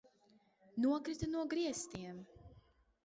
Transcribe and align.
Nokrita 0.81 1.27
no 1.33 1.45
griestiem! 1.51 2.17